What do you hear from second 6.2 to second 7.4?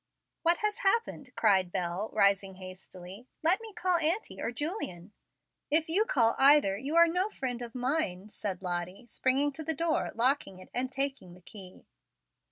either you are no